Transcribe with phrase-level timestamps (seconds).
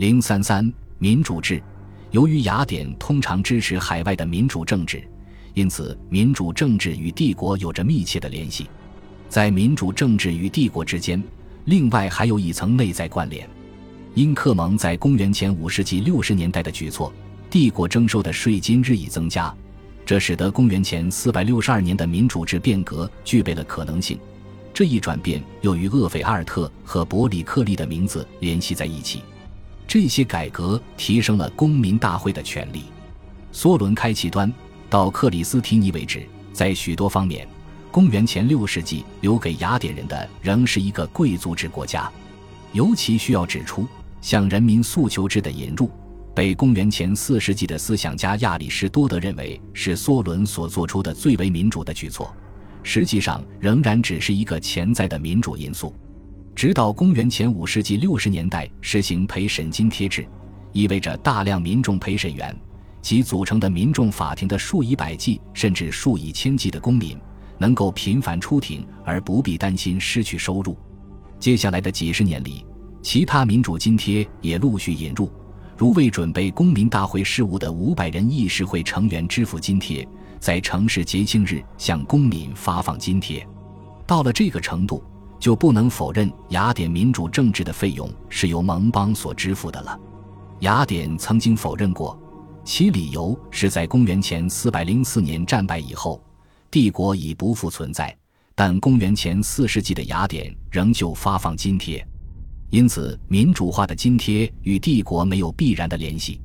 [0.00, 0.66] 零三三
[0.98, 1.62] 民主制，
[2.10, 5.06] 由于雅典通常支持海外的民主政治，
[5.52, 8.66] 因此民主政治与帝国有着密切的联系。
[9.28, 11.22] 在民主政治与帝国之间，
[11.66, 13.46] 另外还有一层内在关联。
[14.14, 17.12] 因克蒙在公元前五世纪六十年代的举措，
[17.50, 19.54] 帝国征收的税金日益增加，
[20.06, 24.18] 这使得公元前四百六十二年的民主制变革具备了可能性。
[24.72, 29.22] 这一转变又与厄斐阿尔特和伯里克利的名字联系在一起。
[29.90, 32.84] 这些改革提升了公民大会的权利。
[33.52, 34.52] 梭伦开启端
[34.88, 37.44] 到克里斯提尼为止，在许多方面，
[37.90, 42.08] 公元前六世纪留给雅典人的仍是一个贵族制国家。
[42.72, 43.84] 尤其需要指出，
[44.20, 45.90] 向人民诉求制的引入，
[46.36, 52.32] 被公元前四世纪的思想家亚里士多德认为是梭伦所做出的最为民主的举措，
[52.84, 55.92] 实际上仍然只是一个潜在的民主因素。
[56.54, 60.26] 直到公元前五世纪六十年代实行陪审津贴制，
[60.72, 62.54] 意味着大量民众陪审员
[63.00, 67.18] 及组成的民众法庭的数以百计甚至数以千计的公民
[67.56, 70.76] 能够频繁出庭而不必担心失去收入。
[71.38, 72.66] 接下来的几十年里，
[73.00, 75.32] 其他民主津贴也陆续引入，
[75.78, 80.06] 如为准备公民大会事务的五百人议事会成员支付津贴，
[80.38, 83.46] 在城市节庆日向公民发放津贴。
[84.06, 85.02] 到了这个程度。
[85.40, 89.98] 就不能否认雅典民主政治的费用是由盟邦所支付的了。
[90.60, 92.16] 雅典曾经否认过，
[92.62, 96.22] 其理由是在公元前404年战败以后，
[96.70, 98.14] 帝国已不复存在。
[98.54, 102.06] 但公元前4世纪的雅典仍旧发放津贴，
[102.68, 106.38] 因此民主化的津贴与帝国没有必然的联系。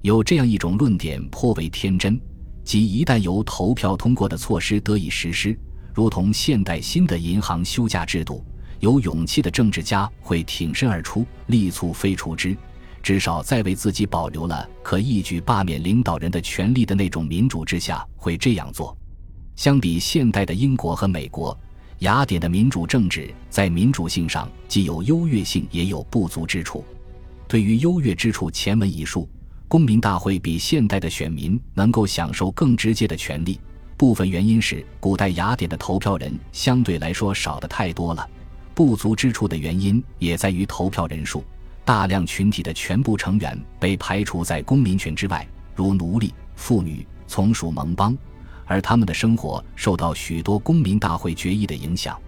[0.00, 2.20] 有这样一种论点颇为天真，
[2.64, 5.56] 即一旦由投票通过的措施得以实施。
[5.94, 8.44] 如同现代新的银行休假制度，
[8.80, 12.56] 有勇气的政治家会挺身而出，力促废除之。
[13.02, 18.96] 至少在为自己保留了可一举罢免领导人的权利的那种民主之下，会这样做。
[19.56, 21.56] 相比现代的英国和美国，
[21.98, 26.84] 雅典的民主政治在民主性上既有优越性，也有不足之处。
[27.48, 29.28] 对于优越之处，前文已述，
[29.68, 33.60] 公民大会比现代的选民能够享受更直接的权利。
[34.02, 38.28] 部分原因是古代雅典的投票人相对来说少的太多了，
[38.74, 41.44] 不足之处的原因也在于投票人数，
[41.84, 45.46] 大量群体的全部成员被排除在公民权之外，
[45.76, 48.18] 如奴隶、妇女、从属盟邦，
[48.66, 52.18] 而他们的生活受到许多公民大会决议的影响。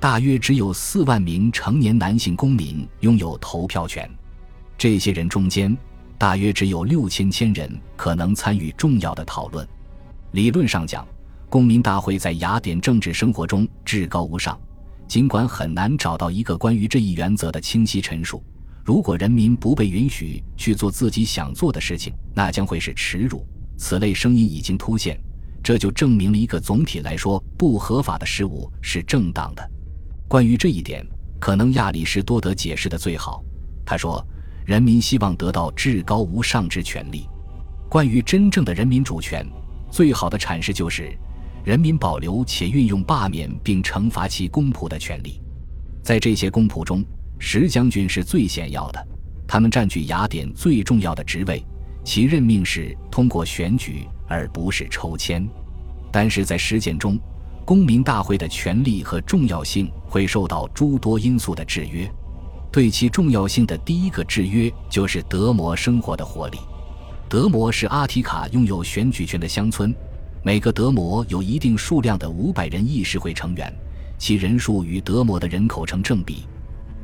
[0.00, 4.10] 大约只有四万名成年男性公民拥有投票权，
[4.78, 5.76] 这些人中间，
[6.16, 9.68] 大约只有六千千人可能参与重要的讨论。
[10.32, 11.06] 理论上讲，
[11.48, 14.58] 公民大会在雅典政治生活中至高无上。
[15.08, 18.40] 尽管很难找到一个关于这一原则的清晰陈述，
[18.84, 23.44] 如果人民不被允许去做自己想做的事情，那将会是耻辱。
[23.76, 25.20] 此类声音已经突现，
[25.64, 29.70] 这就证明了一个总体来说不合法的事物是正当的。
[30.28, 31.04] 关于这一点，
[31.40, 33.42] 可能亚里士多德解释的最好。
[33.84, 34.24] 他说
[34.64, 37.28] ：“人民希望得到至高无上之权利。
[37.88, 39.44] 关于真正的人民主权。”
[39.90, 41.12] 最好的阐释就是，
[41.64, 45.40] 人民保留且运用罢免并惩罚其公仆的权利。
[46.02, 47.04] 在这些公仆中，
[47.38, 49.08] 十将军是最显要的，
[49.46, 51.64] 他们占据雅典最重要的职位，
[52.04, 55.46] 其任命是通过选举而不是抽签。
[56.12, 57.18] 但是在实践中，
[57.64, 62.10] 公民大会的权力和重要性会受到诸多因素的制约。
[62.72, 66.58] 对其重要性的第一个制约就是德摩生活的活力。
[67.30, 69.94] 德摩是阿提卡拥有选举权的乡村，
[70.42, 73.72] 每个德摩有一定数量的五百人议事会成员，
[74.18, 76.44] 其人数与德摩的人口成正比。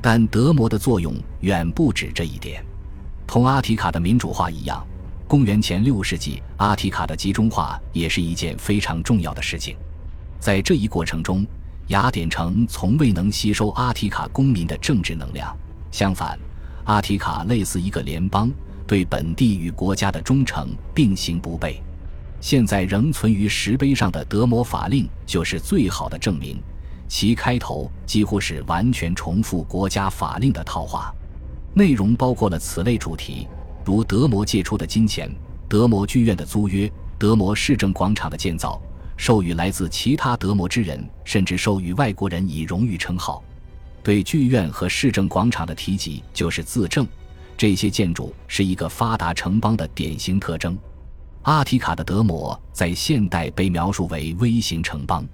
[0.00, 2.64] 但德摩的作用远不止这一点。
[3.26, 4.82] 同阿提卡的民主化一样，
[5.28, 9.76] 公元前六世纪阿提卡的集中化也是一件非常重要的事情。
[10.40, 11.46] 在这一过程中，
[11.88, 15.54] 雅典城从未能吸收阿提卡公民的政治能量，
[15.90, 16.38] 相反，
[16.84, 18.50] 阿提卡类似一个联邦。
[18.86, 21.76] 对本地与国家的忠诚并行不悖，
[22.40, 26.60] 现在仍存于石碑上的德摩法令就是最好的证明。
[27.06, 31.14] 其开头几乎是完全重复国家法令的套话，
[31.74, 33.46] 内容包括了此类主题，
[33.84, 35.30] 如德摩借出的金钱、
[35.68, 38.80] 德摩剧院的租约、德摩市政广场的建造、
[39.16, 43.42] 授予来自其他德摩之人，甚至授予外国人以荣誉称号。
[44.02, 47.06] 对剧院和市政广场的提及就是自证。
[47.56, 50.76] 这些建筑是一个发达城邦的典型特征。
[51.42, 55.26] 阿提卡的德摩在现代被描述为微型城邦。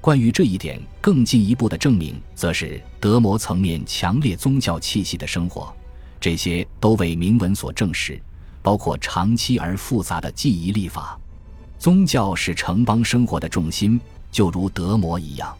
[0.00, 5.74] 关于这一点，更进一步的证明，则是德摩层面强烈宗教气息的生活。
[6.20, 8.20] 这些都为铭文所证实，
[8.62, 11.18] 包括长期而复杂的记忆历法。
[11.78, 15.56] 宗教是城邦生活的重心，就如德摩一样，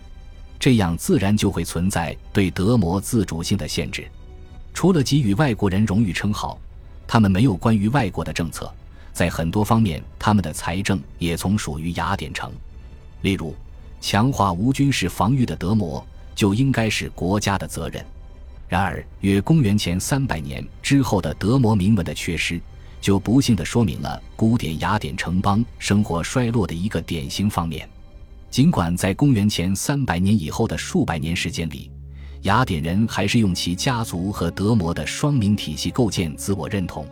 [0.58, 4.08] 这样自然就会存在对德摩自主性的限制。
[4.76, 6.58] 除了给予外国人荣誉称号，
[7.06, 8.70] 他们没有关于外国的政策，
[9.11, 12.52] 在很多方面，他们的财政也从属于雅典城。
[13.23, 13.56] 例如，
[14.02, 18.05] 强化无军事防御的德摩就应该是国家的责任。
[18.69, 22.61] 然而，约公元前三百年之后的德摩铭文的缺失。
[23.00, 27.88] 就不幸地说明了古典雅典城邦生活衰落的一个典型方面。
[28.50, 31.90] 尽管在公元前三百年以后的数百年时间里，
[32.42, 37.06] 雅典人还是用其家族和德摩的双名体系构建自我认同。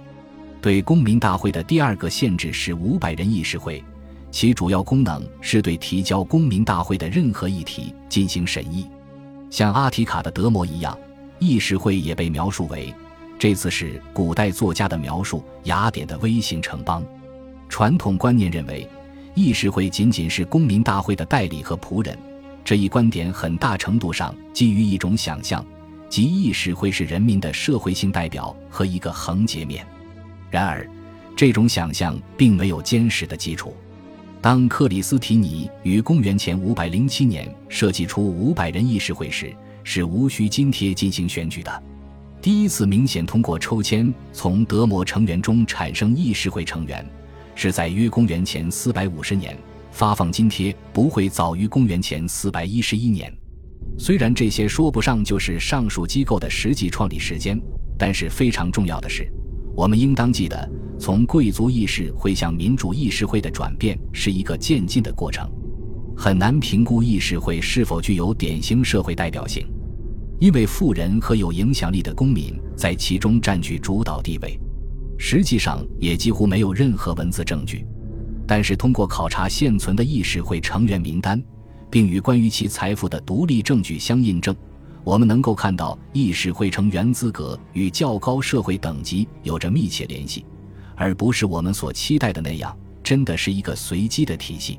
[0.60, 3.82] 对公民大会的第二个限制是五百人议事会，
[4.30, 8.86] 其主要功能是对提交公民大会的任何议题进行审议。
[9.50, 10.96] 像阿提卡的德摩一样，
[11.38, 12.92] 议事会也被描述为。
[13.38, 17.04] 这次是古代作家的描述雅典的微型城邦。
[17.68, 18.88] 传统观念认为，
[19.34, 22.16] 议事会仅仅是公民大会的代理和仆人。
[22.64, 25.64] 这一观点很大程度上基于一种想象，
[26.08, 29.86] 即议事会是人民的社会性代表和一个横截面。
[30.50, 30.88] 然而，
[31.36, 33.76] 这种想象并没有坚实的基础。
[34.40, 41.82] 当克里斯提尼于公元前507年设计出五百人议事会时，是无需津贴进行选举的。
[42.40, 47.06] 第一次明显通过抽签从德摩成员中产生议事会成员，
[47.54, 49.54] 是在约公元前四百五十年。
[49.94, 53.32] 发放津贴不会早于公元前四百一十一年。
[53.96, 57.56] 虽然这些说不上就是上述机构的实际创立时间，
[57.96, 59.24] 但是非常重要的是，
[59.76, 60.68] 我们应当记得，
[60.98, 65.48] 从贵族议事会向民主议事会的转变是一个渐进的过程。
[66.16, 69.64] 很难评估议事会是否具有典型社会代表性。
[70.40, 74.58] 因为富人和有影响力的公民在其中占据主导地位，
[75.16, 77.86] 实际上也几乎没有任何文字证据。
[78.46, 81.42] 但是，通过考察现存的议事会成员名单，
[81.90, 84.54] 并与关于其财富的独立证据相印证，
[85.02, 90.44] 我们能够看到议事会成员资格与较高社会等级有着密切联系，
[90.94, 94.78] 而不是我们所期待的那样，真的是一个随机的体系。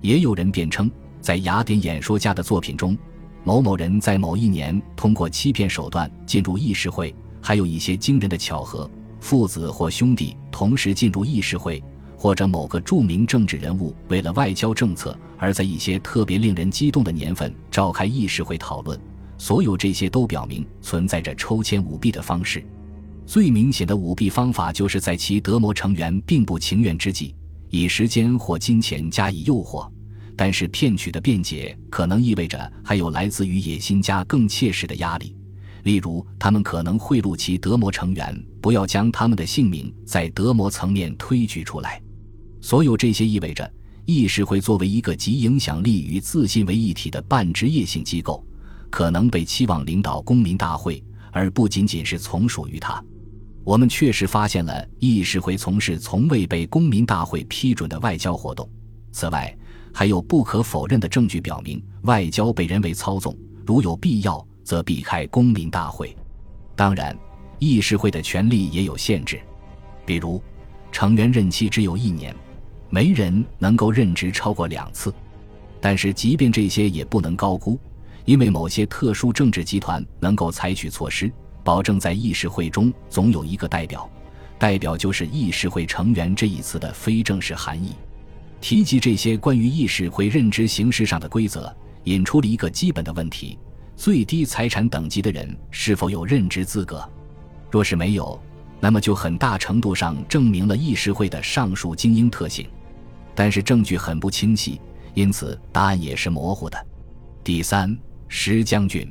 [0.00, 2.96] 也有人辩称，在雅典演说家的作品中。
[3.44, 11.80] 某某人在某一年通过欺骗手段进入议事会，还有一些惊人的巧合：父子或兄弟同时进入议事会，
[12.26, 18.98] 或者某个著名政治人物为了外交政策而在一些特别令人激动的年份召开议事会讨论。
[19.38, 22.66] 所有这些都表明存在着抽签舞弊的方式。
[23.26, 27.32] 最明显的舞弊方法就是在其德摩成员并不情愿之际，
[27.70, 29.88] 以时间或金钱加以诱惑。
[30.34, 35.36] 但是骗取的辩解可能意味着还有来自于野心家更切实的压力，
[35.84, 42.02] 例如他们可能贿赂其德摩成员，不要将他们的姓名在德摩层面推举出来。
[42.66, 43.72] 所有这些意味着
[44.06, 48.44] 议事会作为一个集影响力与自信为一体的半职业性机构，
[48.90, 53.00] 可能被期望领导公民大会，而不仅仅是从属于他。
[53.62, 58.68] 我们确实发现了议事会从事从未被公民大会批准的外交活动。
[59.12, 59.56] 此外，
[59.94, 63.32] 还有不可否认的证据表明，外交被人为操纵。
[63.64, 66.16] 如有必要，则避开公民大会。
[66.74, 67.16] 当然，
[67.60, 69.40] 议事会的权力也有限制，
[70.04, 70.42] 比如
[70.90, 72.34] 成员任期只有一年，
[72.88, 75.12] 没人能够任职超过两次。
[75.80, 77.78] 但是，即便这些也不能高估，
[78.24, 81.30] 因为某些特殊政治集团能够采取措施，
[81.62, 84.08] 保证在议事会中总有一个代表。
[84.58, 87.92] 代表就是议事会成员这一词的非正式含义。
[88.58, 91.72] 提及这些关于议事会任职形式上的规则，
[92.04, 93.58] 引出了一个基本的问题：
[93.94, 97.06] 最低财产等级的人是否有任职资格？
[97.70, 98.40] 若是没有，
[98.80, 102.66] 那么就很大程度上证明了议事会的上述精英特性。
[103.36, 104.80] 但是证据很不清晰，
[105.14, 106.86] 因此答案也是模糊的。
[107.44, 109.08] 第三，石将军，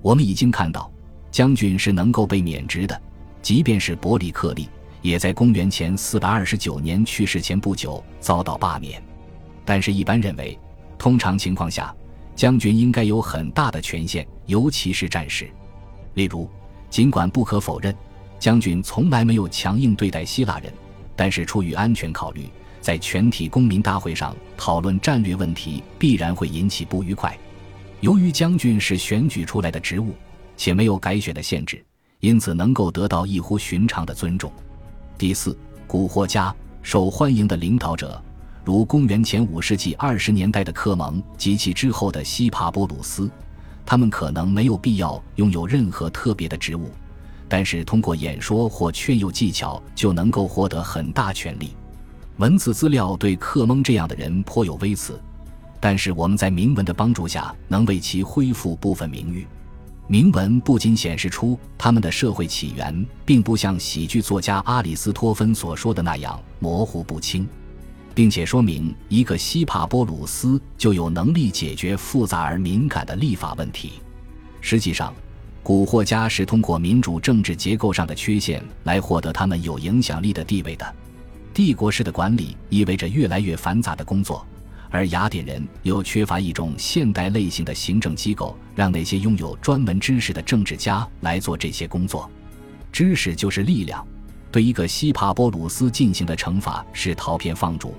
[0.00, 0.90] 我们已经看到，
[1.30, 2.98] 将军是能够被免职的，
[3.42, 4.68] 即便是伯里克利。
[5.02, 9.00] 也在公元前四百二十九年去世前不久遭到罢免，
[9.64, 10.58] 但是，一般认为，
[10.98, 11.94] 通常情况下，
[12.34, 15.48] 将军应该有很大的权限，尤其是战士。
[16.14, 16.50] 例如，
[16.90, 17.94] 尽管不可否认，
[18.40, 20.72] 将军从来没有强硬对待希腊人，
[21.14, 22.48] 但是出于安全考虑，
[22.86, 27.36] 在全体公民大会上讨论战略问题必然会引起不愉快。
[28.00, 30.14] 由于将军是选举出来的职务，
[30.56, 31.84] 且没有改选的限制，
[32.20, 34.52] 因此能够得到异乎寻常的尊重。
[35.18, 38.22] 第四，蛊惑家受欢迎的领导者，
[38.64, 43.28] 如公元前五世纪二十年代的克蒙及其之后的西帕波鲁斯，
[43.84, 46.92] 他们可能没有必要拥有任何特别的职务，
[47.48, 51.74] 但是通过演说或劝诱技巧就能够获得很大权力。
[52.38, 55.18] 文字资料对克蒙这样的人颇有微词，
[55.80, 59.46] 但是我们在铭文的帮助下能为其恢复部分名誉。
[60.06, 67.48] 铭文不仅显示出他们的社会起源，并不像喜剧作家阿里斯托芬所说的那样模糊不清，
[68.14, 73.94] 并且说明一个西帕波鲁斯就有能力解决复杂而敏感的立法问题。
[74.60, 75.10] 实际上，
[75.62, 80.94] 古惑家是通过民主政治结构上的缺陷来获得他们有影响力的地位的。
[81.56, 84.46] 帝国式的管理意味着越来越繁杂的工作。
[84.90, 92.30] 而雅典人又缺乏一种现代类型的行政机构，让那些拥有专门知识的政治家来做这些工作。
[92.92, 94.06] 知识就是力量。
[94.52, 97.94] 对一个西帕波鲁斯进行的惩罚是陶片放逐，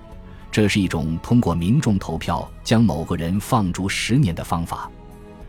[0.52, 4.88] 这是一种通过民众投票将某个人放逐十年的方法。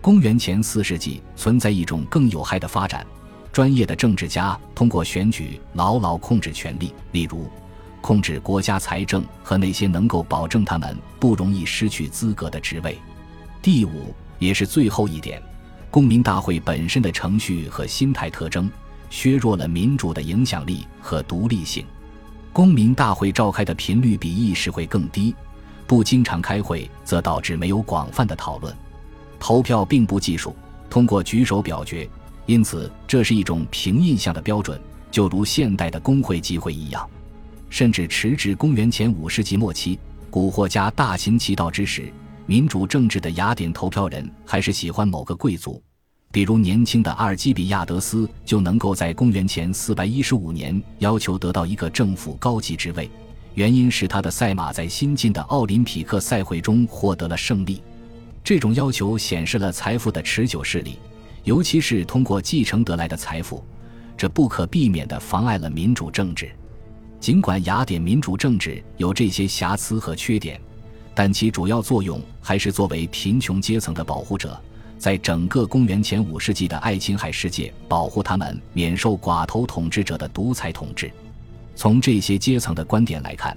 [0.00, 3.06] 公元前四世纪存在一种更有害的发展：
[3.52, 7.46] 专业的政治家通过选举牢牢控制权力，例如。
[8.00, 12.98] 控制国家财政和那些能够保证他们不容易失去资格的职位。
[13.60, 15.42] 第五，也是最后一点，
[15.90, 18.70] 公民大会本身的程序和心态特征
[19.10, 21.84] 削弱了民主的影响力和独立性。
[22.52, 25.34] 公民大会召开的频率比议事会更低，
[25.86, 28.74] 不经常开会则导致没有广泛的讨论。
[29.38, 30.54] 投票并不计数，
[30.90, 32.08] 通过举手表决，
[32.46, 37.08] 因此这是一种凭印象的标准，就如现代的工会集会一样。
[37.70, 39.98] 甚至迟至公元前五世纪末期，
[40.30, 42.12] 古惑家大行其道之时，
[42.46, 45.82] 民主政治的雅典投票人还是喜欢某个贵族，
[46.32, 53.10] 比如年轻的阿尔基比亚德斯就能够在公元前四百一十五年要求得到一个政府高级职位，
[53.54, 57.82] 原因是他的赛马在新晋的奥林匹克赛会中获得了胜利。
[58.42, 60.98] 这种要求显示了财富的持久势力，
[61.44, 63.62] 尤其是通过继承得来的财富，
[64.16, 66.50] 这不可避免地妨碍了民主政治。
[67.20, 70.60] 尽管雅典民主政治有这些瑕疵和缺点，
[71.14, 74.58] 但其主要作用还是作为贫穷阶层的保护者，
[74.98, 81.10] 在整个公元前五世纪的爱琴海世界保护他们免受寡头统治者的独裁统治。
[81.74, 83.56] 从这些阶层的观点来看，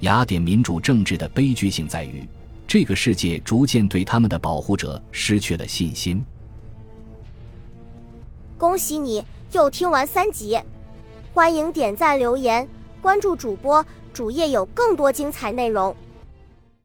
[0.00, 2.26] 雅典民主政治的悲剧性在于，
[2.66, 6.24] 这个世界逐渐对他们的保护者失去了信心。
[8.56, 10.58] 恭喜你又听完三集，
[11.34, 12.68] 欢迎点赞留言。
[13.00, 15.94] 关注主播，主页有更多精彩内容。